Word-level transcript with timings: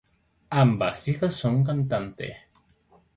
Ambas 0.49 1.07
hijas 1.09 1.35
son 1.35 1.63
cantantes. 1.63 2.35